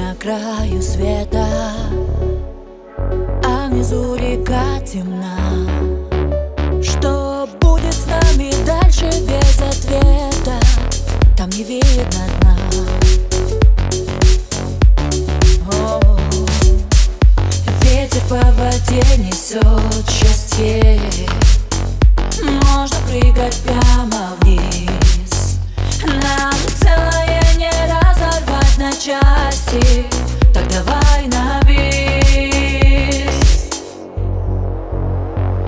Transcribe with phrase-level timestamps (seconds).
[0.00, 1.46] На краю света
[3.44, 5.36] А внизу река темна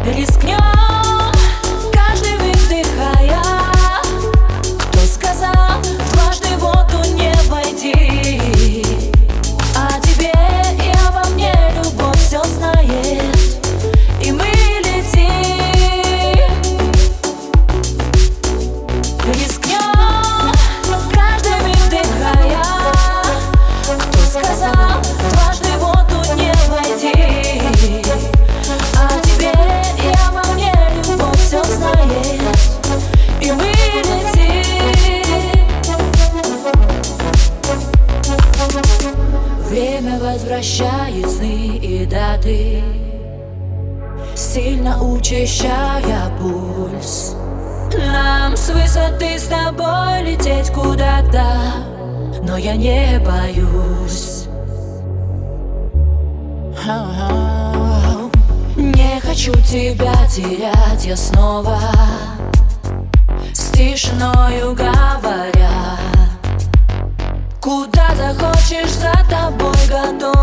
[0.06, 0.51] Рискнем
[40.43, 42.83] возвращает сны и даты
[44.35, 47.37] Сильно учащая пульс.
[47.95, 51.45] Нам с высоты с тобой лететь куда-то
[52.43, 54.47] Но я не боюсь.
[58.77, 61.79] Не хочу тебя терять я снова
[63.53, 65.62] С тишиною говоря
[67.63, 70.42] Куда захочешь, за тобой меня